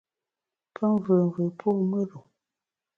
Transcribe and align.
Pe 0.73 0.83
mvùùmvù 0.93 1.43
po 1.59 1.67
mùr-u. 1.89 2.19